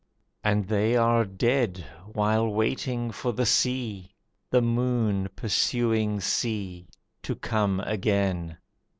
And 0.43 0.67
they 0.67 0.95
are 0.95 1.25
dead 1.25 1.85
while 2.07 2.47
waiting 2.47 3.11
for 3.11 3.33
the 3.33 3.45
sea, 3.45 4.15
The 4.49 4.59
moon 4.59 5.29
pursuing 5.35 6.19
sea, 6.21 6.87
to 7.21 7.35
come 7.35 7.79
again. 7.81 8.57